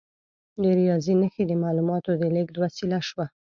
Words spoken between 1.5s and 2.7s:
معلوماتو د لیږد